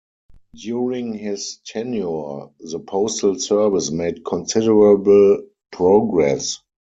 During 0.55 1.13
his 1.13 1.59
tenure 1.63 2.49
the 2.59 2.79
postal 2.87 3.37
service 3.37 3.91
made 3.91 4.25
considerable 4.25 5.43
progress. 5.71 6.57